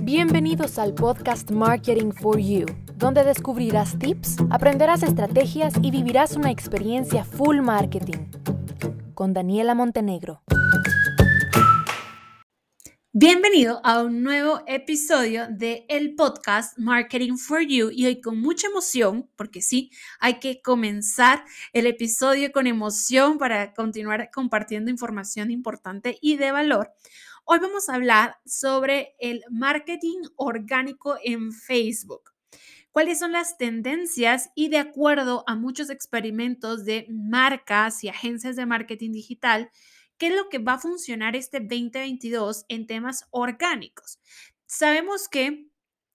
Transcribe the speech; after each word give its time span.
Bienvenidos 0.00 0.80
al 0.80 0.94
podcast 0.94 1.52
Marketing 1.52 2.10
for 2.10 2.40
You, 2.40 2.66
donde 2.96 3.22
descubrirás 3.22 3.96
tips, 3.96 4.38
aprenderás 4.50 5.04
estrategias 5.04 5.74
y 5.80 5.92
vivirás 5.92 6.34
una 6.34 6.50
experiencia 6.50 7.24
full 7.24 7.60
marketing. 7.60 8.26
Con 9.14 9.32
Daniela 9.32 9.76
Montenegro. 9.76 10.42
Bienvenido 13.12 13.80
a 13.84 14.02
un 14.02 14.24
nuevo 14.24 14.62
episodio 14.66 15.46
de 15.48 15.86
el 15.88 16.16
podcast 16.16 16.76
Marketing 16.78 17.36
for 17.36 17.60
You 17.60 17.90
y 17.92 18.06
hoy 18.06 18.20
con 18.20 18.40
mucha 18.40 18.66
emoción, 18.66 19.30
porque 19.36 19.62
sí, 19.62 19.92
hay 20.18 20.40
que 20.40 20.62
comenzar 20.62 21.44
el 21.72 21.86
episodio 21.86 22.50
con 22.50 22.66
emoción 22.66 23.38
para 23.38 23.72
continuar 23.72 24.30
compartiendo 24.32 24.90
información 24.90 25.52
importante 25.52 26.18
y 26.20 26.38
de 26.38 26.50
valor. 26.50 26.90
Hoy 27.44 27.58
vamos 27.58 27.88
a 27.88 27.94
hablar 27.94 28.36
sobre 28.46 29.14
el 29.18 29.42
marketing 29.50 30.22
orgánico 30.36 31.18
en 31.22 31.52
Facebook. 31.52 32.32
¿Cuáles 32.92 33.18
son 33.18 33.32
las 33.32 33.58
tendencias? 33.58 34.50
Y 34.54 34.68
de 34.68 34.78
acuerdo 34.78 35.44
a 35.46 35.56
muchos 35.56 35.90
experimentos 35.90 36.84
de 36.84 37.06
marcas 37.10 38.04
y 38.04 38.08
agencias 38.08 38.56
de 38.56 38.66
marketing 38.66 39.12
digital, 39.12 39.70
¿Qué 40.18 40.28
es 40.28 40.36
lo 40.36 40.48
que 40.48 40.58
va 40.60 40.74
a 40.74 40.78
funcionar 40.78 41.34
este 41.34 41.58
2022 41.58 42.64
en 42.68 42.86
temas 42.86 43.26
orgánicos? 43.30 44.20
Sabemos 44.66 45.28
que 45.28 45.66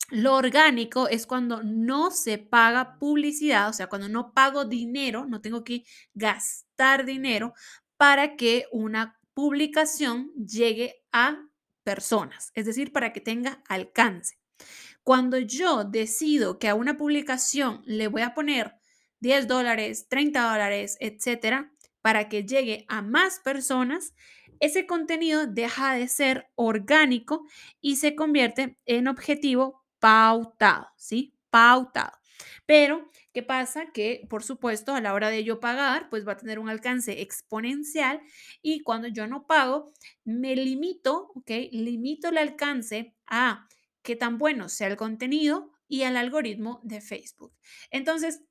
lo 0.10 0.36
orgánico 0.36 1.10
es 1.10 1.28
cuando 1.28 1.62
no 1.62 2.12
se 2.12 2.38
paga 2.38 3.00
publicidad, 3.00 3.68
o 3.68 3.74
sea, 3.74 3.88
cuando 3.88 4.08
no 4.08 4.34
pago 4.34 4.64
dinero, 4.64 5.26
no 5.26 5.42
tengo 5.42 5.66
que 5.66 5.84
gastar 6.14 7.04
dinero 7.04 7.54
para 7.98 8.38
que 8.38 8.68
una 8.72 9.17
publicación 9.38 10.34
llegue 10.34 11.04
a 11.12 11.38
personas, 11.84 12.52
es 12.56 12.66
decir, 12.66 12.92
para 12.92 13.14
que 13.14 13.22
tenga 13.22 13.62
alcance. 13.70 14.40
Cuando 15.04 15.38
yo 15.38 15.84
decido 15.84 16.58
que 16.58 16.68
a 16.68 16.74
una 16.74 16.98
publicación 16.98 17.84
le 17.86 18.08
voy 18.08 18.24
a 18.24 18.34
poner 18.34 18.74
10 19.20 19.48
dólares, 19.48 20.08
30 20.10 20.42
dólares, 20.42 20.98
etcétera, 21.00 21.72
para 22.02 22.30
que 22.30 22.46
llegue 22.46 22.86
a 22.88 23.04
más 23.04 23.40
personas, 23.40 24.16
ese 24.60 24.88
contenido 24.88 25.46
deja 25.46 25.94
de 25.94 26.08
ser 26.08 26.50
orgánico 26.56 27.46
y 27.80 27.98
se 27.98 28.16
convierte 28.16 28.80
en 28.88 29.08
objetivo 29.08 29.86
pautado, 30.00 30.88
¿sí? 30.98 31.36
Pautado. 31.52 32.18
Pero, 32.66 33.10
¿qué 33.34 33.44
pasa? 33.44 33.92
Que, 33.94 34.26
por 34.30 34.44
supuesto, 34.44 34.94
a 34.94 35.02
la 35.02 35.14
hora 35.14 35.30
de 35.30 35.44
yo 35.44 35.60
pagar, 35.60 36.10
pues 36.10 36.28
va 36.28 36.34
a 36.34 36.38
tener 36.38 36.60
un 36.60 36.70
alcance 36.70 37.22
exponencial 37.22 38.22
y 38.62 38.82
cuando 38.82 39.08
yo 39.08 39.28
no 39.28 39.48
pago, 39.48 39.92
me 40.24 40.56
limito, 40.56 41.32
¿ok? 41.36 41.52
Limito 41.72 42.30
el 42.30 42.38
alcance 42.38 43.16
a 43.28 43.68
qué 44.02 44.16
tan 44.16 44.38
bueno 44.38 44.70
sea 44.70 44.88
el 44.88 44.98
contenido 44.98 45.72
y 45.88 46.04
al 46.04 46.18
algoritmo 46.18 46.82
de 46.84 47.02
Facebook. 47.02 47.54
Entonces, 47.92 48.42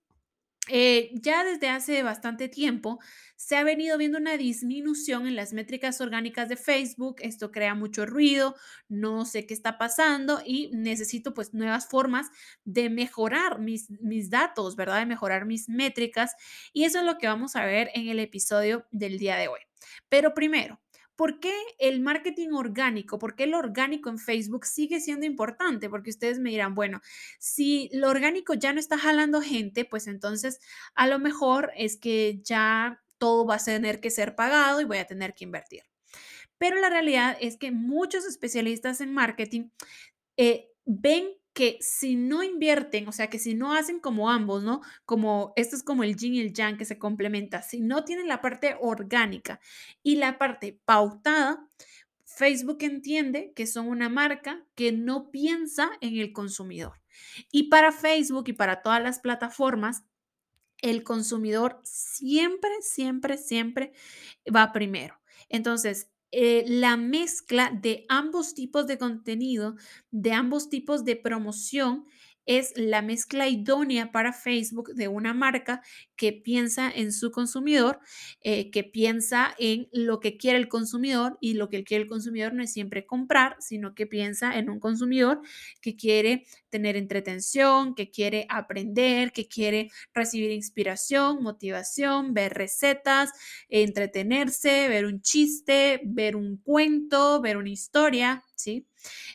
eh, 0.69 1.11
ya 1.15 1.45
desde 1.45 1.69
hace 1.69 2.03
bastante 2.03 2.49
tiempo 2.49 2.99
se 3.37 3.57
ha 3.57 3.65
venido 3.65 3.99
viendo 3.99 4.19
una 4.19 4.37
disminución 4.37 5.27
en 5.27 5.37
las 5.37 5.53
métricas 5.53 6.01
orgánicas 6.01 6.49
de 6.49 6.57
Facebook. 6.57 7.17
Esto 7.21 7.53
crea 7.53 7.75
mucho 7.75 8.07
ruido, 8.07 8.57
no 8.89 9.25
sé 9.27 9.47
qué 9.47 9.55
está 9.55 9.79
pasando 9.79 10.41
y 10.45 10.71
necesito 10.73 11.35
pues 11.35 11.55
nuevas 11.55 11.87
formas 11.87 12.29
de 12.65 12.91
mejorar 12.91 13.61
mis, 13.61 13.91
mis 14.01 14.31
datos, 14.31 14.75
¿verdad? 14.75 15.01
De 15.01 15.07
mejorar 15.07 15.45
mis 15.45 15.69
métricas. 15.69 16.35
Y 16.73 16.85
eso 16.85 17.01
es 17.01 17.05
lo 17.05 17.19
que 17.19 17.29
vamos 17.29 17.57
a 17.57 17.65
ver 17.65 17.91
en 17.95 18.09
el 18.09 18.19
episodio 18.19 18.87
del 18.91 19.19
día 19.19 19.37
de 19.37 19.49
hoy. 19.49 19.61
Pero 20.09 20.35
primero, 20.35 20.81
¿Por 21.17 21.41
qué 21.41 21.55
el 21.79 22.01
marketing 22.01 22.51
orgánico? 22.51 23.19
¿Por 23.19 23.35
qué 23.35 23.45
el 23.45 23.55
orgánico 23.55 24.11
en 24.11 24.19
Facebook 24.19 24.67
sigue 24.67 25.01
siendo 25.01 25.25
importante? 25.27 25.89
Porque 25.89 26.11
ustedes 26.11 26.39
me 26.39 26.51
dirán, 26.51 26.75
bueno, 26.75 27.01
si 27.39 27.89
lo 27.93 28.09
orgánico 28.11 28.55
ya 28.55 28.73
no 28.73 28.81
está 28.81 28.99
jalando 28.99 29.41
gente, 29.41 29.85
pues 29.87 30.07
entonces 30.07 30.61
a 30.95 31.07
lo 31.07 31.19
mejor 31.19 31.73
es 31.77 31.97
que 31.97 32.41
ya 32.45 33.03
todo 33.19 33.47
va 33.47 33.57
a 33.57 33.65
tener 33.65 34.01
que 34.01 34.11
ser 34.11 34.35
pagado 34.35 34.81
y 34.81 34.85
voy 34.85 34.99
a 34.99 35.07
tener 35.07 35.35
que 35.35 35.45
invertir. 35.45 35.83
Pero 36.59 36.79
la 36.79 36.91
realidad 36.91 37.37
es 37.41 37.57
que 37.57 37.71
muchos 37.71 38.25
especialistas 38.27 39.01
en 39.01 39.13
marketing 39.13 39.71
eh, 40.37 40.69
ven 40.85 41.29
que 41.57 41.79
si 41.81 42.17
no 42.17 42.43
invierten, 42.43 43.09
o 43.09 43.13
sea, 43.13 43.31
que 43.31 43.39
si 43.39 43.55
no 43.55 43.73
hacen 43.73 43.99
como 43.99 44.29
ambos, 44.29 44.63
¿no? 44.63 44.83
Como 45.07 45.55
esto 45.57 45.75
es 45.75 45.83
como 45.83 46.05
el 46.05 46.15
yin 46.15 46.35
y 46.35 46.41
el 46.41 46.53
yang 46.53 46.77
que 46.77 46.85
se 46.85 46.99
complementa, 46.99 47.63
si 47.63 47.81
no 47.81 48.05
tienen 48.05 48.29
la 48.29 48.43
parte 48.43 48.77
orgánica 48.79 49.59
y 50.03 50.17
la 50.17 50.37
parte 50.37 50.79
pautada, 50.85 51.67
Facebook 52.27 52.77
entiende 52.83 53.55
que 53.57 53.67
son 53.67 53.89
una 53.89 54.11
marca 54.11 54.67
que 54.75 54.93
no 54.93 55.31
piensa 55.31 55.93
en 56.03 56.19
el 56.19 56.35
consumidor. 56.35 57.01
Y 57.51 57.71
para 57.71 57.91
Facebook 57.91 58.45
y 58.49 58.53
para 58.53 58.83
todas 58.83 59.03
las 59.03 59.21
plataformas, 59.21 60.05
el 60.83 61.05
consumidor 61.05 61.81
siempre, 61.85 62.83
siempre, 62.83 63.39
siempre 63.39 63.93
va 64.55 64.75
primero. 64.75 65.19
Entonces, 65.49 66.11
eh, 66.39 66.67
la 66.69 66.99
mezcla 66.99 67.71
de 67.71 68.05
ambos 68.11 68.53
tipos 68.53 68.87
de 68.87 68.99
contenido, 68.99 69.77
de 70.11 70.33
ambos 70.33 70.69
tipos 70.69 71.03
de 71.07 71.17
promoción, 71.17 72.05
es 72.47 72.73
la 72.77 73.03
mezcla 73.03 73.49
idónea 73.49 74.13
para 74.13 74.33
Facebook 74.33 74.95
de 74.95 75.09
una 75.09 75.35
marca 75.35 75.83
que 76.17 76.33
piensa 76.33 76.91
en 76.91 77.13
su 77.13 77.31
consumidor, 77.31 78.01
eh, 78.41 78.71
que 78.71 78.85
piensa 78.85 79.55
en 79.59 79.89
lo 79.93 80.21
que 80.21 80.37
quiere 80.37 80.59
el 80.59 80.69
consumidor 80.69 81.37
y 81.41 81.55
lo 81.55 81.69
que 81.69 81.85
quiere 81.85 82.05
el 82.05 82.09
consumidor 82.09 82.55
no 82.55 82.63
es 82.63 82.73
siempre 82.73 83.05
comprar, 83.05 83.57
sino 83.61 83.95
que 83.95 84.07
piensa 84.07 84.57
en 84.57 84.71
un 84.71 84.81
consumidor 84.81 85.41
que 85.81 85.97
quiere 85.97 86.45
tener 86.71 86.97
entretención, 86.97 87.95
que 87.95 88.11
quiere 88.11 88.47
aprender, 88.49 89.33
que 89.33 89.49
quiere 89.49 89.91
recibir 90.15 90.51
inspiración, 90.53 91.43
motivación, 91.43 92.33
ver 92.33 92.55
recetas, 92.55 93.31
entretenerse, 93.69 94.89
ver 94.89 95.07
un 95.07 95.21
chiste, 95.21 96.01
ver 96.05 96.37
un 96.37 96.59
cuento, 96.59 97.41
ver 97.41 97.57
una 97.57 97.71
historia, 97.71 98.45
¿sí? 98.55 98.87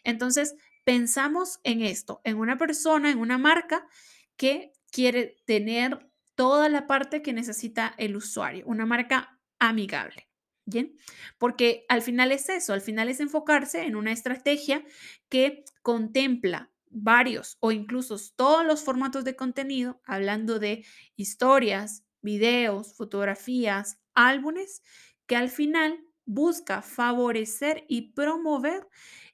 Entonces, 0.03 0.55
pensamos 0.83 1.59
en 1.63 1.81
esto, 1.81 2.21
en 2.23 2.37
una 2.37 2.57
persona, 2.57 3.11
en 3.11 3.19
una 3.19 3.37
marca 3.37 3.87
que 4.35 4.73
quiere 4.91 5.37
tener 5.45 6.09
toda 6.35 6.69
la 6.69 6.87
parte 6.87 7.21
que 7.21 7.33
necesita 7.33 7.93
el 7.97 8.15
usuario, 8.15 8.65
una 8.65 8.85
marca 8.85 9.39
amigable. 9.59 10.27
¿Bien? 10.63 10.95
Porque 11.39 11.85
al 11.89 12.01
final 12.03 12.31
es 12.31 12.47
eso, 12.47 12.71
al 12.73 12.81
final 12.81 13.09
es 13.09 13.19
enfocarse 13.19 13.83
en 13.83 13.95
una 13.95 14.11
estrategia 14.11 14.85
que 15.27 15.65
contempla 15.81 16.71
varios 16.91 17.57
o 17.61 17.71
incluso 17.71 18.15
todos 18.35 18.65
los 18.65 18.83
formatos 18.83 19.23
de 19.23 19.35
contenido, 19.35 20.01
hablando 20.05 20.59
de 20.59 20.85
historias, 21.15 22.05
videos, 22.21 22.95
fotografías, 22.95 23.99
álbumes, 24.13 24.83
que 25.25 25.35
al 25.35 25.49
final 25.49 25.99
busca 26.25 26.81
favorecer 26.81 27.85
y 27.87 28.13
promover 28.13 28.87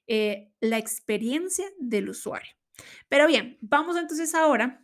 eh, 0.07 0.51
la 0.59 0.77
experiencia 0.77 1.65
del 1.79 2.09
usuario. 2.09 2.51
Pero 3.09 3.27
bien, 3.27 3.57
vamos 3.61 3.97
entonces 3.97 4.35
ahora, 4.35 4.83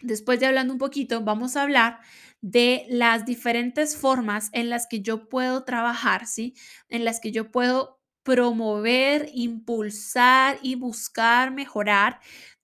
después 0.00 0.40
de 0.40 0.46
hablando 0.46 0.72
un 0.72 0.78
poquito, 0.78 1.22
vamos 1.22 1.56
a 1.56 1.62
hablar 1.62 2.00
de 2.40 2.86
las 2.88 3.24
diferentes 3.24 3.96
formas 3.96 4.50
en 4.52 4.68
las 4.68 4.86
que 4.86 5.00
yo 5.00 5.28
puedo 5.28 5.64
trabajar, 5.64 6.26
¿sí? 6.26 6.54
En 6.88 7.04
las 7.04 7.20
que 7.20 7.30
yo 7.30 7.50
puedo 7.50 8.00
promover, 8.24 9.30
impulsar 9.32 10.58
y 10.62 10.74
buscar 10.74 11.52
mejorar 11.52 12.20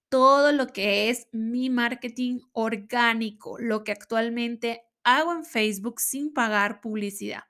todo 0.08 0.52
lo 0.52 0.68
que 0.68 1.10
es 1.10 1.28
mi 1.32 1.70
marketing 1.70 2.40
orgánico, 2.52 3.58
lo 3.58 3.84
que 3.84 3.92
actualmente 3.92 4.82
hago 5.04 5.32
en 5.32 5.44
Facebook 5.44 6.00
sin 6.00 6.32
pagar 6.32 6.80
publicidad. 6.80 7.44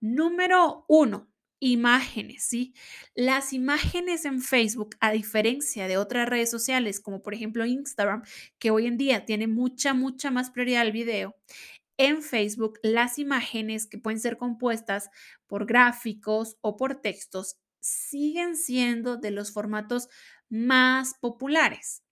Número 0.00 0.84
uno, 0.88 1.31
imágenes, 1.62 2.42
¿sí? 2.44 2.74
Las 3.14 3.52
imágenes 3.52 4.24
en 4.24 4.42
Facebook, 4.42 4.96
a 4.98 5.12
diferencia 5.12 5.86
de 5.86 5.96
otras 5.96 6.28
redes 6.28 6.50
sociales, 6.50 6.98
como 7.00 7.22
por 7.22 7.34
ejemplo 7.34 7.64
Instagram, 7.64 8.24
que 8.58 8.72
hoy 8.72 8.86
en 8.86 8.98
día 8.98 9.24
tiene 9.24 9.46
mucha, 9.46 9.94
mucha 9.94 10.32
más 10.32 10.50
prioridad 10.50 10.82
al 10.82 10.90
video, 10.90 11.36
en 11.98 12.22
Facebook 12.22 12.80
las 12.82 13.18
imágenes 13.18 13.86
que 13.86 13.98
pueden 13.98 14.18
ser 14.18 14.38
compuestas 14.38 15.08
por 15.46 15.66
gráficos 15.66 16.56
o 16.62 16.76
por 16.76 17.00
textos 17.00 17.58
siguen 17.80 18.56
siendo 18.56 19.16
de 19.16 19.30
los 19.30 19.52
formatos 19.52 20.08
más 20.48 21.14
populares. 21.20 22.02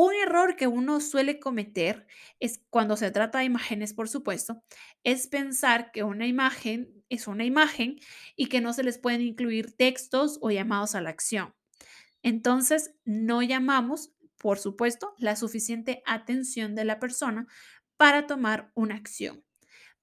Un 0.00 0.14
error 0.14 0.54
que 0.54 0.68
uno 0.68 1.00
suele 1.00 1.40
cometer 1.40 2.06
es 2.38 2.60
cuando 2.70 2.96
se 2.96 3.10
trata 3.10 3.40
de 3.40 3.46
imágenes, 3.46 3.94
por 3.94 4.08
supuesto, 4.08 4.62
es 5.02 5.26
pensar 5.26 5.90
que 5.90 6.04
una 6.04 6.28
imagen 6.28 7.02
es 7.08 7.26
una 7.26 7.44
imagen 7.44 7.96
y 8.36 8.46
que 8.46 8.60
no 8.60 8.72
se 8.72 8.84
les 8.84 8.98
pueden 8.98 9.22
incluir 9.22 9.72
textos 9.72 10.38
o 10.40 10.52
llamados 10.52 10.94
a 10.94 11.00
la 11.00 11.10
acción. 11.10 11.52
Entonces, 12.22 12.94
no 13.04 13.42
llamamos, 13.42 14.12
por 14.36 14.60
supuesto, 14.60 15.14
la 15.18 15.34
suficiente 15.34 16.02
atención 16.06 16.76
de 16.76 16.84
la 16.84 17.00
persona 17.00 17.48
para 17.96 18.28
tomar 18.28 18.70
una 18.74 18.94
acción. 18.94 19.44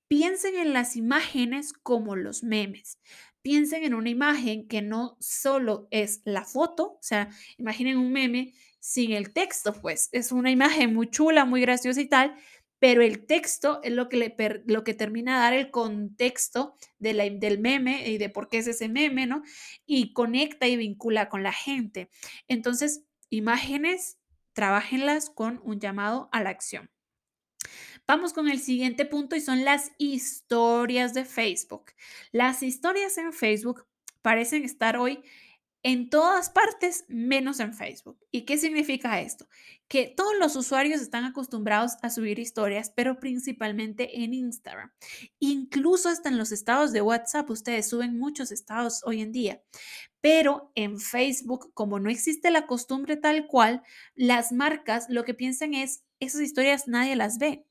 Piensen 0.08 0.56
en 0.56 0.74
las 0.74 0.96
imágenes 0.96 1.74
como 1.74 2.16
los 2.16 2.44
memes. 2.44 3.00
piensen 3.42 3.84
en 3.84 3.94
una 3.94 4.10
imagen 4.10 4.68
que 4.68 4.82
no 4.82 5.18
solo 5.20 5.88
es 5.92 6.22
la 6.26 6.46
foto, 6.46 6.94
o 6.94 7.00
sea, 7.02 7.30
imaginen 7.58 7.98
un 7.98 8.12
meme 8.12 8.54
sin 8.86 9.14
el 9.14 9.34
texto, 9.34 9.74
pues 9.74 10.10
es 10.12 10.32
una 10.32 10.52
imagen 10.52 10.94
muy 10.94 11.10
chula, 11.10 11.44
muy 11.44 11.60
graciosa 11.60 12.00
y 12.02 12.08
tal, 12.08 12.36
pero 12.78 13.02
el 13.02 13.26
texto 13.26 13.80
es 13.82 13.92
lo 13.92 14.10
que, 14.10 14.18
le 14.18 14.64
lo 14.68 14.84
que 14.84 14.94
termina 14.94 15.38
a 15.38 15.40
dar 15.40 15.54
el 15.54 15.72
contexto 15.72 16.76
de 17.00 17.14
la, 17.14 17.28
del 17.28 17.58
meme 17.58 18.08
y 18.08 18.20
de 18.20 18.30
por 18.30 18.48
qué 18.48 18.60
es 18.60 18.68
ese 18.68 18.88
meme, 18.88 19.26
¿no? 19.26 19.42
Y 19.88 20.14
conecta 20.14 20.68
y 20.68 20.78
vincula 20.78 21.30
con 21.30 21.42
la 21.42 21.52
gente. 21.52 22.12
Entonces, 22.48 23.02
imágenes, 23.32 24.20
trabajenlas 24.54 25.32
con 25.32 25.60
un 25.64 25.80
llamado 25.80 26.30
a 26.32 26.44
la 26.44 26.52
acción. 26.52 26.92
Vamos 28.06 28.34
con 28.34 28.50
el 28.50 28.60
siguiente 28.60 29.06
punto 29.06 29.36
y 29.36 29.42
son 29.42 29.66
las 29.66 29.94
historias 29.98 31.16
de 31.16 31.26
Facebook. 31.26 31.86
Las 32.32 32.62
historias 32.62 33.18
en 33.18 33.34
Facebook 33.34 33.88
parecen 34.22 34.64
estar 34.64 34.96
hoy 34.96 35.24
en 35.86 36.10
todas 36.10 36.50
partes 36.50 37.06
menos 37.10 37.60
en 37.60 37.72
Facebook. 37.72 38.18
¿Y 38.32 38.42
qué 38.42 38.58
significa 38.58 39.22
esto? 39.22 39.48
Que 39.88 40.08
todos 40.08 40.34
los 40.40 40.56
usuarios 40.56 41.00
están 41.00 41.26
acostumbrados 41.26 41.92
a 42.02 42.10
subir 42.10 42.40
historias, 42.40 42.92
pero 42.96 43.20
principalmente 43.20 44.24
en 44.24 44.34
Instagram. 44.34 44.92
Incluso 45.38 46.10
hasta 46.10 46.30
en 46.30 46.40
los 46.40 46.52
estados 46.52 46.92
de 46.92 47.04
WhatsApp, 47.04 47.48
ustedes 47.52 47.88
suben 47.88 48.18
muchos 48.18 48.52
estados 48.52 49.04
hoy 49.06 49.22
en 49.22 49.32
día. 49.32 49.62
Pero 50.22 50.72
en 50.74 51.00
Facebook, 51.00 51.72
como 51.76 52.00
no 52.00 52.10
existe 52.10 52.50
la 52.50 52.66
costumbre 52.66 53.16
tal 53.16 53.46
cual, 53.46 53.84
las 54.16 54.52
marcas 54.52 55.06
lo 55.08 55.24
que 55.24 55.36
piensan 55.36 55.76
es, 55.76 56.04
esas 56.20 56.42
historias 56.42 56.88
nadie 56.88 57.16
las 57.16 57.38
ve. 57.38 57.68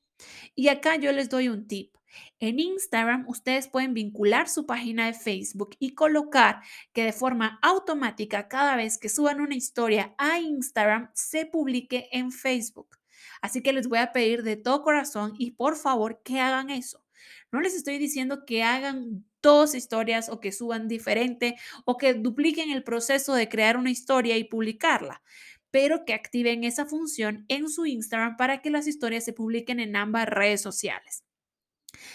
Y 0.55 0.69
acá 0.69 0.95
yo 0.95 1.11
les 1.11 1.27
doy 1.27 1.49
un 1.49 1.67
tip. 1.67 1.93
En 2.39 2.59
Instagram 2.59 3.25
ustedes 3.27 3.67
pueden 3.67 3.93
vincular 3.93 4.49
su 4.49 4.65
página 4.65 5.07
de 5.07 5.13
Facebook 5.13 5.75
y 5.79 5.95
colocar 5.95 6.61
que 6.93 7.03
de 7.03 7.13
forma 7.13 7.59
automática 7.61 8.47
cada 8.47 8.75
vez 8.75 8.97
que 8.97 9.09
suban 9.09 9.41
una 9.41 9.55
historia 9.55 10.13
a 10.17 10.39
Instagram 10.39 11.09
se 11.13 11.45
publique 11.45 12.09
en 12.11 12.31
Facebook. 12.31 12.97
Así 13.41 13.61
que 13.61 13.73
les 13.73 13.87
voy 13.87 13.99
a 13.99 14.11
pedir 14.11 14.43
de 14.43 14.55
todo 14.57 14.83
corazón 14.83 15.33
y 15.37 15.51
por 15.51 15.75
favor 15.75 16.21
que 16.23 16.39
hagan 16.39 16.69
eso. 16.69 17.03
No 17.51 17.61
les 17.61 17.75
estoy 17.75 17.97
diciendo 17.97 18.45
que 18.45 18.63
hagan 18.63 19.25
dos 19.41 19.75
historias 19.75 20.29
o 20.29 20.39
que 20.39 20.51
suban 20.51 20.87
diferente 20.87 21.55
o 21.85 21.97
que 21.97 22.13
dupliquen 22.13 22.71
el 22.71 22.83
proceso 22.83 23.33
de 23.33 23.47
crear 23.47 23.77
una 23.77 23.91
historia 23.91 24.37
y 24.37 24.43
publicarla 24.43 25.21
pero 25.75 26.05
que 26.05 26.13
activen 26.13 26.63
esa 26.63 26.85
función 26.85 27.43
en 27.49 27.67
su 27.67 27.85
Instagram 27.85 28.37
para 28.37 28.61
que 28.61 28.69
las 28.69 28.87
historias 28.87 29.25
se 29.25 29.33
publiquen 29.33 29.81
en 29.81 29.97
ambas 29.97 30.25
redes 30.25 30.61
sociales. 30.61 31.24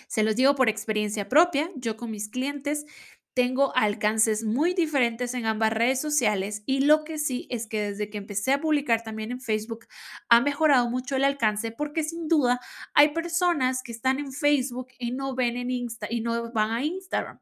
Se 0.09 0.23
los 0.23 0.37
digo 0.37 0.55
por 0.55 0.69
experiencia 0.69 1.29
propia, 1.29 1.71
yo 1.77 1.97
con 1.97 2.11
mis 2.11 2.29
clientes 2.29 2.87
tengo 3.35 3.75
alcances 3.77 4.44
muy 4.44 4.75
diferentes 4.75 5.35
en 5.35 5.47
ambas 5.47 5.73
redes 5.73 6.00
sociales 6.00 6.62
y 6.67 6.81
lo 6.81 7.05
que 7.05 7.17
sí 7.17 7.47
es 7.49 7.67
que 7.67 7.81
desde 7.81 8.11
que 8.11 8.19
empecé 8.19 8.53
a 8.53 8.61
publicar 8.61 9.03
también 9.03 9.31
en 9.31 9.41
Facebook 9.41 9.87
ha 10.29 10.41
mejorado 10.41 10.91
mucho 10.91 11.15
el 11.17 11.25
alcance 11.25 11.71
porque 11.71 12.03
sin 12.03 12.29
duda 12.29 12.61
hay 12.93 13.11
personas 13.15 13.82
que 13.82 13.93
están 13.93 14.19
en 14.19 14.32
Facebook 14.32 14.88
y 14.99 15.12
no 15.12 15.35
ven 15.35 15.56
en 15.56 15.71
Insta 15.71 16.09
y 16.11 16.21
no 16.21 16.50
van 16.53 16.71
a 16.73 16.85
Instagram. 16.85 17.41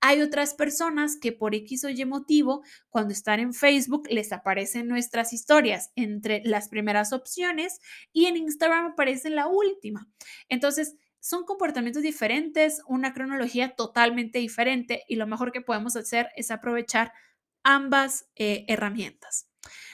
Hay 0.00 0.20
otras 0.20 0.54
personas 0.54 1.16
que 1.16 1.32
por 1.32 1.54
X 1.54 1.84
o 1.84 1.88
Y 1.88 2.04
motivo 2.04 2.62
cuando 2.90 3.12
están 3.12 3.40
en 3.40 3.54
Facebook 3.54 4.06
les 4.10 4.32
aparecen 4.32 4.88
nuestras 4.88 5.32
historias 5.32 5.90
entre 5.96 6.42
las 6.44 6.68
primeras 6.68 7.12
opciones 7.12 7.80
y 8.12 8.26
en 8.26 8.36
Instagram 8.36 8.92
aparece 8.92 9.30
la 9.30 9.46
última. 9.46 10.06
Entonces, 10.48 10.96
son 11.20 11.44
comportamientos 11.44 12.02
diferentes, 12.02 12.82
una 12.86 13.12
cronología 13.12 13.76
totalmente 13.76 14.38
diferente 14.38 15.04
y 15.06 15.16
lo 15.16 15.26
mejor 15.26 15.52
que 15.52 15.60
podemos 15.60 15.96
hacer 15.96 16.30
es 16.36 16.50
aprovechar 16.50 17.12
ambas 17.62 18.28
eh, 18.36 18.64
herramientas. 18.68 19.48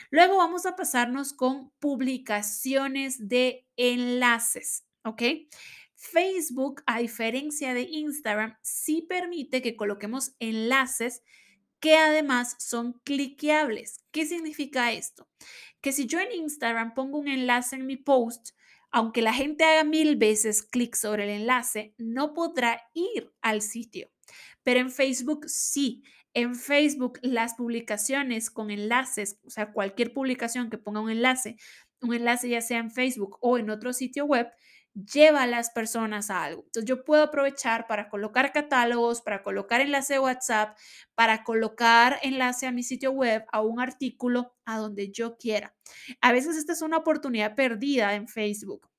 Luego 0.09 0.37
vamos 0.37 0.65
a 0.65 0.75
pasarnos 0.75 1.33
con 1.33 1.71
publicaciones 1.79 3.27
de 3.27 3.67
enlaces, 3.75 4.85
¿ok? 5.03 5.21
Facebook, 5.95 6.83
a 6.85 6.99
diferencia 6.99 7.73
de 7.73 7.81
Instagram, 7.81 8.55
sí 8.61 9.01
permite 9.01 9.61
que 9.61 9.75
coloquemos 9.75 10.35
enlaces 10.39 11.23
que 11.79 11.95
además 11.97 12.55
son 12.59 12.93
cliqueables. 13.03 14.03
¿Qué 14.11 14.25
significa 14.25 14.93
esto? 14.93 15.27
Que 15.81 15.91
si 15.91 16.05
yo 16.07 16.19
en 16.19 16.31
Instagram 16.31 16.93
pongo 16.93 17.19
un 17.19 17.27
enlace 17.27 17.75
en 17.75 17.85
mi 17.85 17.97
post, 17.97 18.51
aunque 18.91 19.21
la 19.21 19.33
gente 19.33 19.63
haga 19.63 19.83
mil 19.83 20.15
veces 20.15 20.63
clic 20.63 20.95
sobre 20.95 21.25
el 21.25 21.41
enlace, 21.41 21.93
no 21.97 22.33
podrá 22.33 22.81
ir 22.93 23.31
al 23.41 23.61
sitio. 23.61 24.09
Pero 24.63 24.79
en 24.79 24.91
Facebook 24.91 25.45
sí. 25.47 26.03
En 26.33 26.55
Facebook 26.55 27.19
las 27.21 27.55
publicaciones 27.55 28.51
con 28.51 28.69
enlaces, 28.69 29.39
o 29.43 29.49
sea, 29.49 29.71
cualquier 29.71 30.13
publicación 30.13 30.69
que 30.69 30.77
ponga 30.77 30.99
un 30.99 31.09
enlace, 31.09 31.57
un 32.01 32.13
enlace 32.13 32.49
ya 32.49 32.61
sea 32.61 32.79
en 32.79 32.91
Facebook 32.91 33.37
o 33.41 33.57
en 33.57 33.69
otro 33.69 33.91
sitio 33.93 34.25
web, 34.25 34.47
lleva 35.05 35.43
a 35.43 35.47
las 35.47 35.69
personas 35.69 36.29
a 36.29 36.43
algo. 36.43 36.63
Entonces 36.65 36.87
yo 36.87 37.03
puedo 37.03 37.23
aprovechar 37.23 37.87
para 37.87 38.09
colocar 38.09 38.51
catálogos, 38.51 39.21
para 39.21 39.43
colocar 39.43 39.81
enlace 39.81 40.13
de 40.13 40.19
WhatsApp, 40.19 40.77
para 41.15 41.43
colocar 41.43 42.19
enlace 42.23 42.65
a 42.67 42.71
mi 42.71 42.83
sitio 42.83 43.11
web, 43.11 43.45
a 43.51 43.61
un 43.61 43.79
artículo, 43.79 44.55
a 44.65 44.77
donde 44.77 45.11
yo 45.11 45.37
quiera. 45.37 45.75
A 46.21 46.31
veces 46.31 46.57
esta 46.57 46.73
es 46.73 46.81
una 46.81 46.97
oportunidad 46.97 47.55
perdida 47.55 48.15
en 48.15 48.27
Facebook 48.27 48.89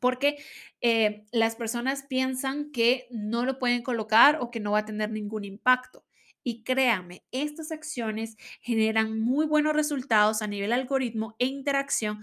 porque 0.00 0.42
eh, 0.80 1.24
las 1.30 1.54
personas 1.54 2.02
piensan 2.02 2.72
que 2.72 3.06
no 3.10 3.44
lo 3.44 3.60
pueden 3.60 3.82
colocar 3.82 4.38
o 4.40 4.50
que 4.50 4.58
no 4.58 4.72
va 4.72 4.80
a 4.80 4.84
tener 4.84 5.12
ningún 5.12 5.44
impacto. 5.44 6.04
Y 6.42 6.64
créanme, 6.64 7.24
estas 7.30 7.70
acciones 7.70 8.36
generan 8.60 9.20
muy 9.20 9.46
buenos 9.46 9.74
resultados 9.74 10.42
a 10.42 10.48
nivel 10.48 10.72
algoritmo 10.72 11.36
e 11.38 11.46
interacción 11.46 12.20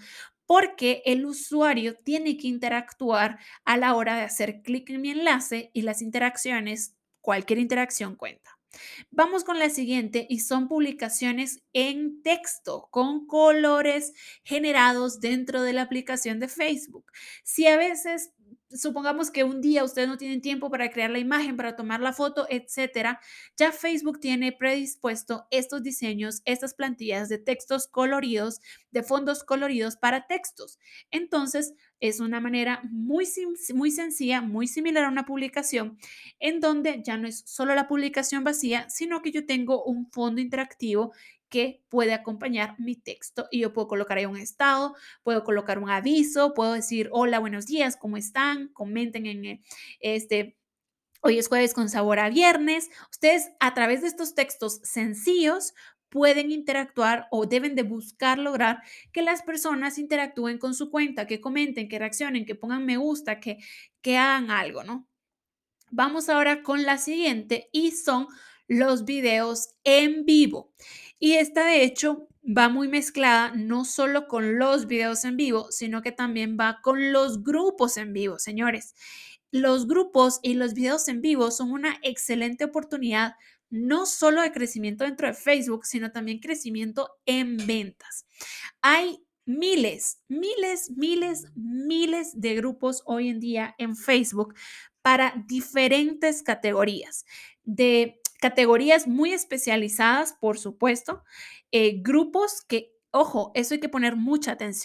porque 0.50 1.04
el 1.06 1.28
usuario 1.28 1.94
tiene 1.94 2.36
que 2.36 2.48
interactuar 2.48 3.38
a 3.66 3.78
la 3.78 3.94
hora 3.94 4.16
de 4.16 4.24
hacer 4.24 4.64
clic 4.64 4.90
en 4.90 5.00
mi 5.00 5.12
enlace 5.12 5.70
y 5.76 5.84
las 5.84 6.02
interacciones, 6.02 6.96
cualquier 7.22 7.60
interacción 7.60 8.16
cuenta. 8.16 8.58
Vamos 9.12 9.44
con 9.44 9.60
la 9.60 9.70
siguiente 9.70 10.26
y 10.28 10.40
son 10.40 10.68
publicaciones 10.68 11.62
en 11.72 12.24
texto 12.24 12.88
con 12.90 13.28
colores 13.28 14.14
generados 14.44 15.20
dentro 15.20 15.62
de 15.62 15.74
la 15.74 15.84
aplicación 15.84 16.40
de 16.40 16.48
Facebook. 16.48 17.06
Si 17.44 17.68
a 17.68 17.78
veces 17.78 18.32
supongamos 18.72 19.32
que 19.32 19.44
un 19.44 19.62
día 19.62 19.84
ustedes 19.84 20.08
no 20.08 20.18
tienen 20.18 20.42
tiempo 20.42 20.70
para 20.70 20.90
crear 20.90 21.10
la 21.10 21.20
imagen, 21.20 21.58
para 21.58 21.76
tomar 21.76 22.02
la 22.02 22.14
foto, 22.14 22.46
etcétera, 22.50 23.20
ya 23.58 23.72
Facebook 23.72 24.20
tiene 24.20 24.52
predispuesto 24.52 25.48
estos 25.52 25.84
diseños, 25.84 26.42
estas 26.46 26.74
plantillas 26.74 27.30
de 27.30 27.38
textos 27.38 27.88
coloridos, 27.88 28.62
de 28.92 29.04
fondos 29.04 29.44
coloridos 29.44 29.96
para 29.96 30.28
textos. 30.28 30.80
Entonces, 31.12 31.74
es 32.00 32.20
una 32.20 32.40
manera 32.40 32.82
muy, 32.90 33.28
muy 33.74 33.92
sencilla, 33.92 34.42
muy 34.42 34.68
similar 34.68 35.06
a 35.06 35.10
una 35.10 35.26
publicación, 35.26 35.98
en 36.40 36.60
donde 36.60 37.02
ya 37.04 37.18
no 37.18 37.28
es 37.28 37.44
solo 37.46 37.76
la 37.76 37.88
publicación 37.88 38.44
vacía, 38.44 38.90
sino 38.90 39.22
que 39.22 39.32
yo 39.32 39.46
tengo 39.46 39.84
un 39.84 40.10
fondo 40.12 40.40
interactivo 40.42 41.12
que 41.50 41.84
puede 41.90 42.14
acompañar 42.14 42.76
mi 42.80 42.96
texto 42.96 43.48
y 43.52 43.60
yo 43.60 43.74
puedo 43.74 43.88
colocar 43.88 44.18
ahí 44.18 44.26
un 44.26 44.38
estado, 44.38 44.96
puedo 45.24 45.44
colocar 45.44 45.80
un 45.80 45.90
aviso, 45.90 46.54
puedo 46.54 46.74
decir 46.74 47.10
hola, 47.12 47.40
buenos 47.40 47.66
días, 47.66 47.98
¿cómo 47.98 48.18
están? 48.18 48.70
Comenten 48.70 49.26
en 49.26 49.46
eh, 49.46 49.62
este 50.00 50.56
Hoy 51.22 51.38
es 51.38 51.50
jueves 51.50 51.74
con 51.74 51.90
sabor 51.90 52.18
a 52.20 52.30
viernes. 52.30 52.90
Ustedes 53.12 53.52
a 53.60 53.74
través 53.74 54.02
de 54.02 54.08
estos 54.08 54.36
textos 54.36 54.80
sencillos 54.84 55.74
pueden 56.08 56.50
interactuar 56.50 57.28
o 57.30 57.46
deben 57.46 57.76
de 57.76 57.84
buscar 57.84 58.40
lograr 58.40 58.82
que 59.12 59.22
las 59.22 59.42
personas 59.44 59.98
interactúen 59.98 60.58
con 60.58 60.74
su 60.74 60.90
cuenta, 60.90 61.28
que 61.28 61.42
comenten, 61.42 61.90
que 61.90 62.00
reaccionen, 62.00 62.46
que 62.46 62.56
pongan 62.56 62.86
me 62.86 62.96
gusta, 62.96 63.42
que, 63.42 63.58
que 64.02 64.18
hagan 64.18 64.50
algo, 64.50 64.84
¿no? 64.84 65.08
Vamos 65.92 66.30
ahora 66.30 66.64
con 66.64 66.84
la 66.84 66.98
siguiente 66.98 67.70
y 67.72 67.92
son 67.92 68.28
los 68.68 69.06
videos 69.06 69.76
en 69.84 70.26
vivo. 70.26 70.74
Y 71.20 71.34
esta 71.34 71.66
de 71.66 71.84
hecho 71.84 72.28
va 72.46 72.70
muy 72.70 72.88
mezclada 72.88 73.52
no 73.56 73.86
solo 73.86 74.28
con 74.28 74.58
los 74.58 74.88
videos 74.88 75.26
en 75.26 75.38
vivo, 75.38 75.72
sino 75.72 76.02
que 76.02 76.12
también 76.12 76.58
va 76.60 76.80
con 76.82 77.12
los 77.12 77.44
grupos 77.44 77.98
en 77.98 78.14
vivo, 78.14 78.40
señores. 78.40 78.96
Los 79.52 79.88
grupos 79.88 80.40
y 80.42 80.54
los 80.54 80.74
videos 80.74 81.08
en 81.08 81.22
vivo 81.22 81.52
son 81.52 81.72
una 81.72 81.98
excelente 82.04 82.66
oportunidad 82.66 83.34
no 83.70 84.06
solo 84.06 84.42
de 84.42 84.52
crecimiento 84.52 85.04
dentro 85.04 85.28
de 85.28 85.34
Facebook, 85.34 85.86
sino 85.86 86.12
también 86.12 86.40
crecimiento 86.40 87.18
en 87.26 87.58
ventas. 87.68 88.26
Hay 88.82 89.24
miles, 89.46 90.22
miles, 90.28 90.92
miles, 90.92 91.48
miles 91.56 92.40
de 92.40 92.56
grupos 92.56 93.04
hoy 93.06 93.30
en 93.30 93.40
día 93.40 93.76
en 93.78 93.96
Facebook 93.96 94.56
para 95.02 95.34
diferentes 95.48 96.44
categorías, 96.44 97.26
de 97.64 98.22
categorías 98.42 99.08
muy 99.08 99.34
especializadas, 99.34 100.34
por 100.40 100.58
supuesto, 100.58 101.24
eh, 101.72 102.00
grupos 102.02 102.62
que, 102.68 102.94
ojo, 103.12 103.52
eso 103.56 103.74
hay 103.74 103.80
que 103.80 103.90
poner 103.90 104.16
mucha 104.16 104.52
atención. 104.52 104.80